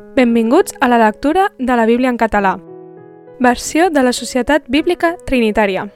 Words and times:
Benvinguts 0.00 0.74
a 0.80 0.88
la 0.88 0.98
lectura 0.98 1.52
de 1.58 1.76
la 1.76 1.86
Bíblia 1.86 2.08
en 2.08 2.16
català. 2.16 2.58
Versió 3.38 3.90
de 3.90 4.02
la 4.02 4.12
Societat 4.12 4.64
Bíblica 4.68 5.16
Trinitària. 5.26 5.86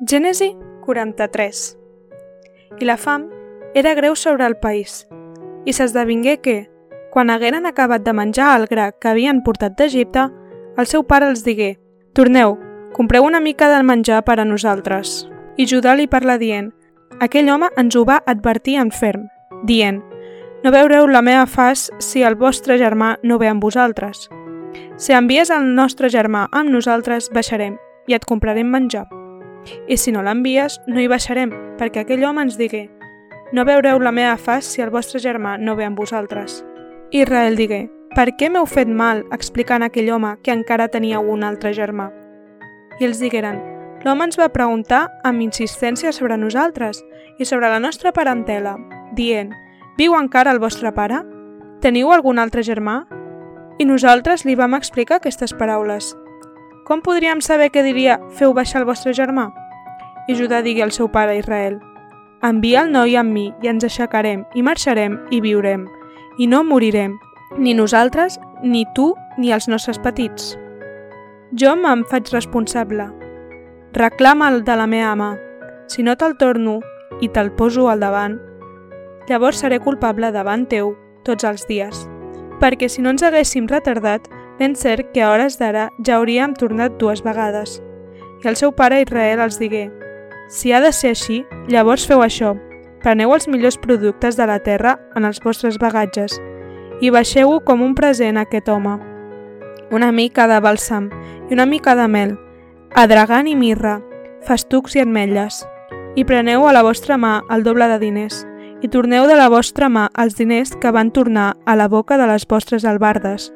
Gènesi 0.00 0.52
43. 0.84 1.78
I 2.80 2.84
la 2.84 2.96
fam 2.96 3.28
era 3.74 3.94
greu 3.94 4.14
sobre 4.14 4.46
el 4.46 4.56
país, 4.56 5.06
i 5.64 5.72
s'esdevingué 5.72 6.40
que, 6.42 6.68
quan 7.10 7.30
hagueren 7.30 7.66
acabat 7.66 8.02
de 8.04 8.12
menjar 8.12 8.52
el 8.58 8.66
gra 8.66 8.92
que 8.92 9.08
havien 9.08 9.42
portat 9.42 9.78
d'Egipte, 9.78 10.28
el 10.76 10.86
seu 10.86 11.06
pare 11.06 11.30
els 11.30 11.44
digué 11.46 11.78
«Torneu, 12.12 12.58
compreu 12.92 13.24
una 13.24 13.40
mica 13.40 13.70
del 13.72 13.84
menjar 13.84 14.24
per 14.24 14.40
a 14.40 14.44
nosaltres». 14.44 15.28
I 15.56 15.66
Judà 15.70 15.94
li 15.94 16.06
parla 16.06 16.38
dient 16.38 16.72
«Aquell 17.20 17.48
home 17.50 17.70
ens 17.76 17.96
ho 17.96 18.04
va 18.04 18.22
advertir 18.26 18.76
en 18.82 18.90
ferm, 18.90 19.28
dient 19.62 20.02
no 20.64 20.72
veureu 20.72 21.06
la 21.06 21.22
meva 21.22 21.44
faç 21.46 21.90
si 22.00 22.24
el 22.24 22.38
vostre 22.40 22.78
germà 22.80 23.18
no 23.22 23.38
ve 23.38 23.52
amb 23.52 23.62
vosaltres. 23.62 24.30
Si 24.96 25.12
envies 25.12 25.52
el 25.52 25.74
nostre 25.76 26.08
germà 26.08 26.48
amb 26.50 26.72
nosaltres, 26.72 27.30
baixarem 27.30 27.76
i 28.08 28.16
et 28.16 28.24
comprarem 28.24 28.66
menjar. 28.66 29.06
I 29.88 29.96
si 29.96 30.12
no 30.12 30.24
l'envies, 30.24 30.80
no 30.88 31.00
hi 31.00 31.08
baixarem, 31.08 31.52
perquè 31.78 32.02
aquell 32.02 32.24
home 32.24 32.48
ens 32.48 32.58
digué 32.60 32.88
no 33.54 33.64
veureu 33.64 34.00
la 34.02 34.10
meva 34.10 34.34
faç 34.36 34.66
si 34.66 34.82
el 34.82 34.90
vostre 34.90 35.20
germà 35.22 35.54
no 35.58 35.76
ve 35.78 35.84
amb 35.86 35.98
vosaltres. 35.98 36.64
Israel 37.14 37.54
digué, 37.54 37.84
per 38.16 38.32
què 38.34 38.48
m'heu 38.50 38.66
fet 38.66 38.88
mal 38.90 39.22
explicant 39.36 39.84
a 39.84 39.90
aquell 39.92 40.10
home 40.10 40.32
que 40.42 40.50
encara 40.50 40.88
tenia 40.90 41.20
un 41.20 41.44
altre 41.46 41.70
germà? 41.76 42.08
I 42.98 43.06
els 43.06 43.20
digueren, 43.22 43.60
l'home 44.02 44.26
ens 44.26 44.40
va 44.40 44.50
preguntar 44.50 45.04
amb 45.22 45.44
insistència 45.46 46.10
sobre 46.12 46.38
nosaltres 46.40 46.98
i 47.38 47.46
sobre 47.46 47.70
la 47.70 47.78
nostra 47.78 48.10
parentela, 48.16 48.74
dient, 49.14 49.52
Viu 49.94 50.16
encara 50.18 50.50
el 50.50 50.58
vostre 50.58 50.90
pare? 50.90 51.20
Teniu 51.78 52.10
algun 52.10 52.40
altre 52.42 52.64
germà? 52.66 53.04
I 53.78 53.84
nosaltres 53.86 54.42
li 54.42 54.56
vam 54.58 54.74
explicar 54.74 55.20
aquestes 55.20 55.52
paraules. 55.54 56.08
Com 56.84 57.02
podríem 57.02 57.38
saber 57.40 57.68
què 57.70 57.84
diria 57.86 58.16
feu 58.34 58.50
baixar 58.56 58.80
el 58.82 58.88
vostre 58.88 59.12
germà? 59.14 59.52
I 60.26 60.34
Judà 60.34 60.64
digui 60.66 60.82
al 60.82 60.90
seu 60.90 61.06
pare 61.12 61.36
Israel, 61.38 61.78
envia 62.42 62.82
el 62.82 62.90
noi 62.90 63.14
amb 63.16 63.30
mi 63.30 63.44
i 63.62 63.70
ens 63.70 63.86
aixecarem 63.86 64.42
i 64.58 64.64
marxarem 64.66 65.14
i 65.30 65.38
viurem, 65.44 65.86
i 66.38 66.48
no 66.50 66.64
morirem, 66.66 67.14
ni 67.56 67.74
nosaltres, 67.78 68.40
ni 68.62 68.82
tu, 68.96 69.12
ni 69.38 69.52
els 69.54 69.68
nostres 69.70 70.00
petits. 70.02 70.56
Jo 71.54 71.76
me'n 71.78 72.02
faig 72.10 72.32
responsable. 72.34 73.06
Reclama 73.94 74.50
el 74.50 74.64
de 74.66 74.74
la 74.74 74.88
meva 74.90 75.14
mà. 75.14 75.30
Si 75.86 76.02
no 76.02 76.16
te'l 76.18 76.34
torno 76.40 76.80
i 77.22 77.30
te'l 77.30 77.52
poso 77.54 77.86
al 77.88 78.02
davant, 78.02 78.40
llavors 79.28 79.60
seré 79.62 79.80
culpable 79.80 80.30
davant 80.32 80.66
teu 80.68 80.94
tots 81.24 81.44
els 81.44 81.66
dies. 81.68 82.04
Perquè 82.60 82.88
si 82.88 83.02
no 83.02 83.10
ens 83.14 83.24
haguéssim 83.24 83.66
retardat, 83.68 84.28
ben 84.58 84.76
cert 84.78 85.10
que 85.12 85.22
a 85.22 85.32
hores 85.32 85.58
d'ara 85.58 85.88
ja 86.06 86.18
hauríem 86.18 86.54
tornat 86.54 86.98
dues 87.00 87.24
vegades. 87.24 87.80
I 88.44 88.48
el 88.48 88.56
seu 88.60 88.72
pare 88.76 89.00
Israel 89.02 89.40
els 89.40 89.58
digué, 89.58 89.88
si 90.48 90.72
ha 90.72 90.80
de 90.80 90.92
ser 90.92 91.14
així, 91.14 91.42
llavors 91.68 92.04
feu 92.06 92.20
això, 92.22 92.52
preneu 93.02 93.32
els 93.34 93.48
millors 93.48 93.78
productes 93.80 94.36
de 94.36 94.46
la 94.46 94.58
terra 94.60 94.98
en 95.16 95.24
els 95.24 95.40
vostres 95.44 95.78
bagatges 95.80 96.36
i 97.00 97.10
baixeu-ho 97.10 97.58
com 97.64 97.82
un 97.82 97.94
present 97.96 98.38
a 98.38 98.44
aquest 98.44 98.68
home. 98.68 98.98
Una 99.90 100.12
mica 100.12 100.46
de 100.48 100.60
bàlsam 100.60 101.08
i 101.48 101.56
una 101.56 101.66
mica 101.66 101.96
de 101.96 102.06
mel, 102.08 102.36
adragant 102.94 103.48
i 103.48 103.56
mirra, 103.56 103.98
festucs 104.44 104.96
i 104.96 105.02
ametlles, 105.02 105.64
i 106.14 106.24
preneu 106.24 106.68
a 106.68 106.72
la 106.76 106.84
vostra 106.84 107.16
mà 107.18 107.40
el 107.50 107.64
doble 107.64 107.88
de 107.90 107.98
diners, 107.98 108.44
i 108.84 108.88
torneu 108.88 109.24
de 109.24 109.32
la 109.32 109.46
vostra 109.48 109.88
mà 109.88 110.10
els 110.20 110.34
diners 110.36 110.74
que 110.76 110.90
van 110.92 111.08
tornar 111.08 111.54
a 111.64 111.72
la 111.72 111.86
boca 111.88 112.18
de 112.20 112.26
les 112.28 112.44
vostres 112.44 112.84
albardes. 112.84 113.46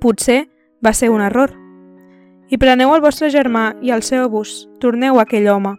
Potser 0.00 0.46
va 0.80 0.94
ser 0.96 1.10
un 1.12 1.20
error. 1.20 1.52
I 2.48 2.56
preneu 2.56 2.94
el 2.94 3.02
vostre 3.04 3.28
germà 3.28 3.74
i 3.84 3.92
el 3.92 4.00
seu 4.00 4.30
bus, 4.32 4.64
torneu 4.80 5.18
a 5.18 5.26
aquell 5.26 5.50
home. 5.52 5.74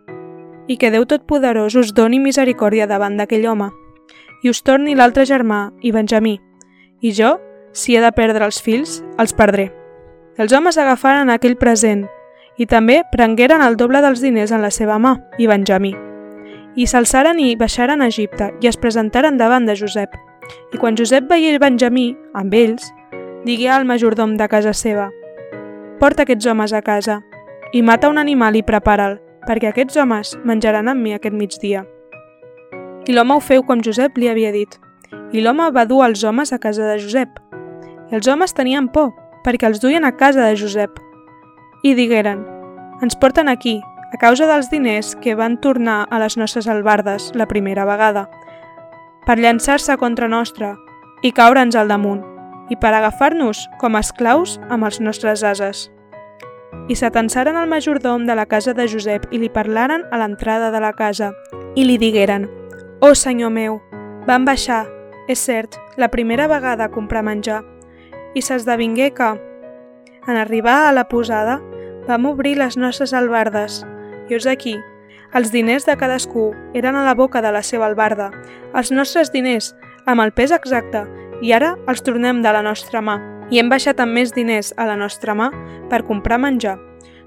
I 0.70 0.77
que 0.77 0.92
Déu 0.94 1.08
Totpoderós 1.10 1.73
us 1.73 1.89
doni 1.98 2.20
misericòrdia 2.21 2.86
davant 2.86 3.17
d'aquell 3.17 3.48
home. 3.50 3.71
I 4.45 4.54
us 4.54 4.61
torni 4.61 4.94
l'altre 4.94 5.26
germà 5.26 5.71
i 5.82 5.89
Benjamí. 5.92 6.38
I 7.02 7.16
jo, 7.17 7.39
si 7.73 7.98
he 7.98 8.05
de 8.05 8.14
perdre 8.14 8.45
els 8.45 8.61
fills, 8.61 9.00
els 9.17 9.33
perdré. 9.33 9.71
Els 10.38 10.54
homes 10.54 10.77
agafaren 10.77 11.33
aquell 11.33 11.58
present 11.58 12.05
i 12.61 12.70
també 12.70 13.02
prengueren 13.10 13.66
el 13.66 13.73
doble 13.73 14.05
dels 14.05 14.21
diners 14.21 14.54
en 14.54 14.61
la 14.61 14.70
seva 14.70 15.02
mà 15.02 15.17
i 15.42 15.50
Benjamí 15.50 15.95
i 16.76 16.87
s'alçaren 16.87 17.39
i 17.39 17.55
baixaren 17.59 18.02
a 18.02 18.08
Egipte 18.11 18.52
i 18.61 18.70
es 18.70 18.77
presentaren 18.80 19.37
davant 19.37 19.65
de 19.67 19.76
Josep. 19.76 20.14
I 20.73 20.80
quan 20.80 20.98
Josep 20.98 21.27
veié 21.30 21.58
Benjamí, 21.59 22.15
amb 22.33 22.54
ells, 22.54 22.92
digué 23.45 23.70
al 23.70 23.86
majordom 23.86 24.37
de 24.37 24.48
casa 24.48 24.73
seva 24.73 25.09
«Porta 25.99 26.23
aquests 26.23 26.48
homes 26.48 26.73
a 26.73 26.82
casa 26.82 27.21
i 27.73 27.82
mata 27.82 28.09
un 28.09 28.17
animal 28.17 28.55
i 28.55 28.64
prepara'l, 28.64 29.20
perquè 29.48 29.70
aquests 29.70 29.98
homes 29.98 30.36
menjaran 30.45 30.87
amb 30.87 31.02
mi 31.02 31.14
aquest 31.14 31.36
migdia». 31.36 31.86
I 33.08 33.14
l'home 33.14 33.36
ho 33.36 33.42
feu 33.42 33.64
com 33.65 33.82
Josep 33.82 34.17
li 34.17 34.30
havia 34.30 34.52
dit. 34.53 34.77
I 35.33 35.42
l'home 35.42 35.71
va 35.73 35.88
dur 35.89 36.03
els 36.05 36.23
homes 36.23 36.53
a 36.53 36.59
casa 36.61 36.86
de 36.86 36.99
Josep. 37.02 37.39
I 38.11 38.17
els 38.17 38.27
homes 38.27 38.53
tenien 38.53 38.88
por, 38.93 39.11
perquè 39.45 39.67
els 39.67 39.82
duien 39.82 40.05
a 40.05 40.14
casa 40.17 40.45
de 40.45 40.55
Josep. 40.55 40.99
I 41.83 41.95
digueren, 41.98 42.43
ens 43.02 43.17
porten 43.17 43.49
aquí, 43.49 43.80
a 44.11 44.17
causa 44.17 44.45
dels 44.48 44.70
diners 44.70 45.16
que 45.16 45.36
van 45.36 45.55
tornar 45.61 46.05
a 46.11 46.20
les 46.20 46.36
nostres 46.38 46.67
albardes 46.67 47.32
la 47.33 47.48
primera 47.48 47.86
vegada, 47.88 48.27
per 49.26 49.38
llançar-se 49.39 49.95
contra 49.98 50.27
nostra 50.27 50.76
i 51.23 51.32
caure'ns 51.32 51.77
al 51.80 51.88
damunt, 51.88 52.20
i 52.70 52.76
per 52.76 52.92
agafar-nos 52.94 53.64
com 53.80 53.95
esclaus 53.95 54.60
amb 54.70 54.83
els 54.88 55.00
nostres 55.00 55.44
ases. 55.48 55.89
I 56.92 56.95
s'atensaren 56.95 57.55
al 57.55 57.70
majordom 57.71 58.26
de 58.27 58.36
la 58.36 58.48
casa 58.48 58.73
de 58.73 58.88
Josep 58.88 59.27
i 59.32 59.39
li 59.39 59.52
parlaren 59.52 60.04
a 60.11 60.20
l'entrada 60.20 60.71
de 60.71 60.82
la 60.83 60.92
casa, 60.94 61.32
i 61.76 61.86
li 61.88 61.98
digueren, 61.98 62.50
«Oh, 63.00 63.16
senyor 63.16 63.52
meu, 63.52 63.80
van 64.27 64.44
baixar, 64.45 64.86
és 65.27 65.39
cert, 65.39 65.77
la 65.95 66.11
primera 66.11 66.48
vegada 66.52 66.89
a 66.89 66.92
comprar 66.92 67.23
menjar». 67.23 67.61
I 68.36 68.42
s'esdevingué 68.42 69.11
que, 69.14 69.30
en 70.27 70.36
arribar 70.38 70.88
a 70.88 70.92
la 70.92 71.08
posada, 71.08 71.60
vam 72.08 72.26
obrir 72.26 72.58
les 72.58 72.77
nostres 72.77 73.14
albardes 73.14 73.86
i 74.31 74.36
us 74.39 74.47
aquí, 74.47 74.77
els 75.36 75.52
diners 75.52 75.83
de 75.87 75.97
cadascú 75.99 76.52
eren 76.73 76.95
a 76.95 77.03
la 77.03 77.15
boca 77.15 77.42
de 77.43 77.52
la 77.52 77.61
seva 77.64 77.86
albarda, 77.87 78.30
els 78.75 78.92
nostres 78.92 79.31
diners, 79.31 79.73
amb 80.08 80.23
el 80.23 80.31
pes 80.31 80.53
exacte, 80.55 81.03
i 81.43 81.52
ara 81.52 81.73
els 81.92 82.03
tornem 82.05 82.41
de 82.43 82.53
la 82.55 82.64
nostra 82.64 83.02
mà. 83.03 83.17
I 83.52 83.59
hem 83.59 83.67
baixat 83.71 83.99
amb 83.99 84.15
més 84.15 84.31
diners 84.31 84.71
a 84.80 84.86
la 84.87 84.95
nostra 84.95 85.36
mà 85.36 85.49
per 85.91 86.05
comprar 86.08 86.39
menjar. 86.39 86.77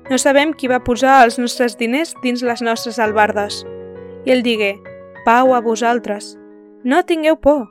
No 0.08 0.16
sabem 0.20 0.54
qui 0.56 0.68
va 0.68 0.80
posar 0.84 1.18
els 1.24 1.38
nostres 1.40 1.76
diners 1.76 2.14
dins 2.22 2.42
les 2.44 2.64
nostres 2.64 2.98
albardes. 3.00 3.62
I 4.24 4.32
ell 4.32 4.44
digué, 4.44 4.74
pau 5.24 5.52
a 5.52 5.60
vosaltres. 5.60 6.34
No 6.84 7.02
tingueu 7.04 7.36
por. 7.36 7.66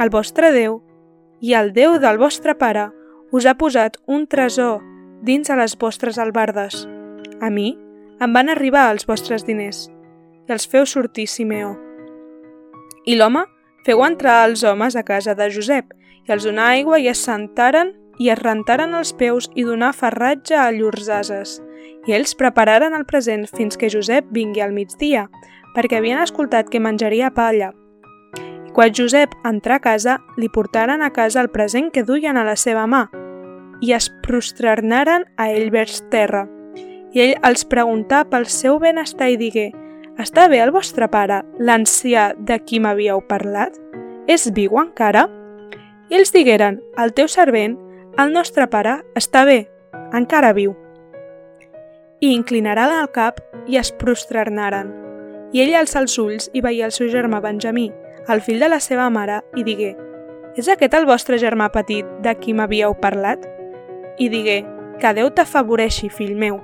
El 0.00 0.08
vostre 0.08 0.52
Déu 0.52 0.80
i 1.40 1.52
el 1.58 1.72
Déu 1.76 1.98
del 2.00 2.20
vostre 2.20 2.54
pare 2.56 2.88
us 3.32 3.44
ha 3.44 3.56
posat 3.60 3.98
un 4.06 4.26
tresor 4.28 4.80
dins 5.24 5.50
a 5.50 5.56
les 5.56 5.76
vostres 5.76 6.20
albardes. 6.20 6.86
A 7.40 7.50
mi 7.50 7.74
em 8.22 8.30
van 8.30 8.52
arribar 8.52 8.84
els 8.92 9.06
vostres 9.08 9.42
diners, 9.42 9.88
i 10.46 10.54
els 10.54 10.68
feu 10.70 10.86
sortir 10.86 11.26
Simeó. 11.26 11.72
I 13.02 13.16
l'home 13.18 13.42
feu 13.86 14.04
entrar 14.06 14.44
els 14.46 14.62
homes 14.62 14.94
a 14.94 15.02
casa 15.02 15.34
de 15.34 15.48
Josep, 15.50 15.90
i 16.22 16.30
els 16.30 16.46
donà 16.46 16.68
aigua 16.76 17.00
i 17.02 17.08
es 17.10 17.24
sentaren 17.26 17.90
i 18.22 18.30
es 18.30 18.38
rentaren 18.38 18.94
els 18.94 19.10
peus 19.18 19.50
i 19.58 19.64
donà 19.66 19.90
ferratge 19.96 20.54
a 20.54 20.68
llurs 20.70 21.08
ases. 21.10 21.56
I 22.06 22.14
ells 22.14 22.36
prepararen 22.38 22.94
el 22.94 23.08
present 23.10 23.48
fins 23.50 23.78
que 23.78 23.90
Josep 23.90 24.30
vingui 24.30 24.62
al 24.62 24.76
migdia, 24.76 25.26
perquè 25.74 25.98
havien 25.98 26.22
escoltat 26.22 26.70
que 26.70 26.82
menjaria 26.82 27.32
pa 27.34 27.48
allà. 27.50 27.72
I 28.38 28.70
quan 28.70 28.94
Josep 28.94 29.34
entrà 29.48 29.80
a 29.80 29.86
casa, 29.90 30.20
li 30.38 30.46
portaren 30.46 31.02
a 31.02 31.10
casa 31.10 31.42
el 31.42 31.50
present 31.50 31.90
que 31.90 32.06
duien 32.06 32.38
a 32.38 32.46
la 32.46 32.54
seva 32.54 32.86
mà, 32.86 33.08
i 33.82 33.96
es 33.98 34.12
prosternaren 34.22 35.26
a 35.34 35.50
ell 35.50 35.72
vers 35.74 36.04
terra 36.12 36.46
i 37.12 37.20
ell 37.20 37.34
els 37.44 37.64
preguntà 37.68 38.22
pel 38.28 38.46
seu 38.48 38.78
benestar 38.80 39.30
i 39.32 39.38
digué 39.40 39.70
«Està 40.20 40.46
bé 40.48 40.60
el 40.60 40.72
vostre 40.72 41.08
pare, 41.12 41.40
l'ancià 41.58 42.32
de 42.36 42.58
qui 42.64 42.80
m'havíeu 42.80 43.22
parlat? 43.28 43.76
És 44.28 44.48
viu 44.56 44.78
encara?» 44.80 45.26
I 46.08 46.18
ells 46.18 46.32
digueren 46.32 46.80
«El 47.00 47.12
teu 47.16 47.28
servent, 47.28 47.76
el 48.20 48.32
nostre 48.32 48.66
pare, 48.68 48.98
està 49.16 49.44
bé, 49.48 49.66
encara 50.12 50.52
viu». 50.56 50.74
I 52.20 52.32
inclinaran 52.32 52.92
el 53.00 53.08
cap 53.12 53.40
i 53.66 53.78
es 53.80 53.92
prosternaren. 53.92 54.92
I 55.52 55.64
ell 55.64 55.74
alça 55.76 56.00
els 56.00 56.16
ulls 56.20 56.48
i 56.52 56.62
veia 56.64 56.86
el 56.88 56.94
seu 56.96 57.10
germà 57.12 57.42
Benjamí, 57.44 57.90
el 58.28 58.40
fill 58.40 58.60
de 58.62 58.68
la 58.70 58.80
seva 58.80 59.10
mare, 59.10 59.42
i 59.56 59.64
digué 59.64 59.94
«És 60.56 60.68
aquest 60.68 60.94
el 60.94 61.08
vostre 61.08 61.40
germà 61.40 61.70
petit 61.72 62.08
de 62.24 62.36
qui 62.40 62.52
m'havíeu 62.56 62.96
parlat?» 63.00 63.48
I 64.20 64.28
digué 64.28 64.62
«Que 65.00 65.16
Déu 65.16 65.32
t'afavoreixi, 65.32 66.12
fill 66.12 66.36
meu» 66.36 66.60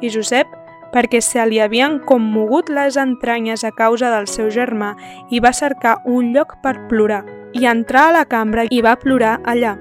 i 0.00 0.10
Josep 0.12 0.52
perquè 0.92 1.20
se 1.20 1.42
li 1.46 1.58
havien 1.60 1.98
commogut 2.08 2.70
les 2.72 2.96
entranyes 2.96 3.64
a 3.64 3.72
causa 3.74 4.10
del 4.14 4.28
seu 4.30 4.48
germà 4.50 4.94
i 5.30 5.40
va 5.44 5.52
cercar 5.52 5.98
un 6.04 6.32
lloc 6.34 6.56
per 6.62 6.76
plorar 6.88 7.24
i 7.52 7.66
entrar 7.66 8.08
a 8.08 8.14
la 8.20 8.24
cambra 8.24 8.66
i 8.70 8.80
va 8.84 8.96
plorar 8.96 9.40
allà. 9.44 9.76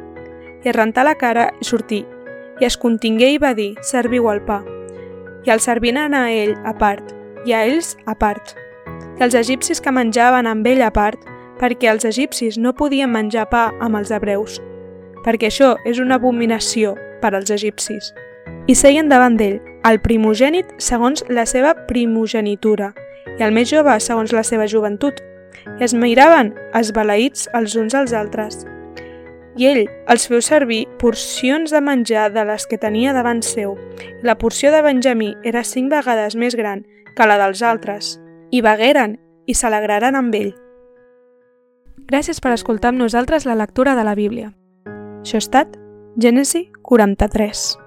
i 0.66 0.72
rentà 0.74 1.04
la 1.06 1.14
cara 1.14 1.52
i 1.62 1.66
sortí, 1.66 2.00
i 2.60 2.66
es 2.66 2.76
contingué 2.76 3.28
i 3.36 3.38
va 3.38 3.52
dir, 3.54 3.76
serviu 3.86 4.32
el 4.32 4.40
pa. 4.42 4.64
I 5.46 5.52
el 5.54 5.60
servint 5.62 6.00
anà 6.02 6.24
a 6.26 6.32
ell 6.34 6.56
a 6.66 6.74
part, 6.74 7.12
i 7.46 7.54
a 7.54 7.60
ells 7.68 7.92
a 8.10 8.16
part. 8.18 8.56
I 9.20 9.22
els 9.28 9.38
egipcis 9.38 9.78
que 9.78 9.94
menjaven 9.94 10.50
amb 10.50 10.66
ell 10.66 10.82
a 10.82 10.90
part, 10.90 11.22
perquè 11.60 11.92
els 11.92 12.06
egipcis 12.10 12.58
no 12.58 12.74
podien 12.74 13.14
menjar 13.14 13.46
pa 13.52 13.68
amb 13.80 14.00
els 14.00 14.10
hebreus, 14.10 14.58
perquè 15.22 15.52
això 15.52 15.76
és 15.86 16.02
una 16.02 16.18
abominació 16.18 16.96
per 17.22 17.36
als 17.36 17.54
egipcis. 17.54 18.10
I 18.66 18.74
seien 18.74 19.10
davant 19.10 19.38
d'ell, 19.38 19.62
el 19.94 20.00
primogènit 20.02 20.72
segons 20.82 21.24
la 21.30 21.46
seva 21.46 21.76
primogenitura, 21.86 22.94
i 23.38 23.44
el 23.46 23.54
més 23.54 23.70
jove 23.70 23.94
segons 24.02 24.34
la 24.34 24.42
seva 24.48 24.66
joventut, 24.70 25.20
i 25.78 25.86
es 25.86 25.94
miraven 25.94 26.54
esbalaïts 26.78 27.50
els 27.58 27.76
uns 27.78 27.94
als 27.98 28.14
altres. 28.14 28.64
I 29.56 29.70
ell 29.70 29.84
els 30.12 30.26
feu 30.28 30.42
servir 30.44 30.82
porcions 31.00 31.72
de 31.72 31.80
menjar 31.82 32.28
de 32.34 32.44
les 32.50 32.66
que 32.68 32.80
tenia 32.82 33.14
davant 33.16 33.40
seu. 33.46 33.78
La 34.24 34.36
porció 34.42 34.72
de 34.74 34.82
Benjamí 34.84 35.32
era 35.44 35.64
cinc 35.64 35.94
vegades 35.94 36.36
més 36.36 36.58
gran 36.60 36.84
que 37.16 37.30
la 37.30 37.38
dels 37.40 37.62
altres. 37.64 38.18
I 38.52 38.60
vagueren 38.66 39.16
i 39.48 39.56
s'alegraren 39.56 40.18
amb 40.20 40.36
ell. 40.36 40.52
Gràcies 42.10 42.42
per 42.42 42.52
escoltar 42.58 42.92
amb 42.92 43.02
nosaltres 43.06 43.48
la 43.48 43.56
lectura 43.56 43.96
de 43.96 44.04
la 44.04 44.18
Bíblia. 44.18 44.52
Això 45.24 45.40
ha 45.40 45.46
estat 45.46 45.80
Gènesi 46.20 46.68
43. 46.84 47.85